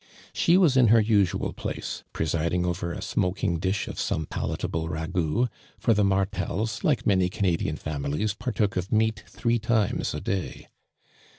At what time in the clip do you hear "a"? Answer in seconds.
2.91-3.03, 10.15-10.19